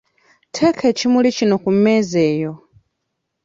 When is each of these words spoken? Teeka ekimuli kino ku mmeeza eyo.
Teeka 0.53 0.83
ekimuli 0.91 1.29
kino 1.37 1.55
ku 1.63 1.69
mmeeza 1.75 2.17
eyo. 2.31 2.53